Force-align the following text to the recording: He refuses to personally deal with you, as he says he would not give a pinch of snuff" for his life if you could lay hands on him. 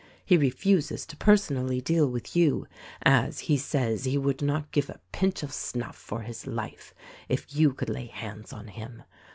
He 0.25 0.35
refuses 0.35 1.05
to 1.05 1.15
personally 1.15 1.79
deal 1.79 2.09
with 2.09 2.35
you, 2.35 2.65
as 3.03 3.41
he 3.41 3.55
says 3.55 4.03
he 4.05 4.17
would 4.17 4.41
not 4.41 4.71
give 4.71 4.89
a 4.89 4.99
pinch 5.11 5.43
of 5.43 5.53
snuff" 5.53 5.95
for 5.95 6.21
his 6.21 6.47
life 6.47 6.95
if 7.29 7.55
you 7.55 7.71
could 7.73 7.87
lay 7.89 8.07
hands 8.07 8.51
on 8.51 8.69
him. 8.69 9.03